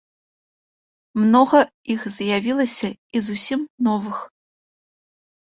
Многа 1.23 1.59
іх 1.97 2.01
з'явілася 2.15 2.89
і 2.91 3.17
зусім 3.27 3.61
новых. 3.91 4.17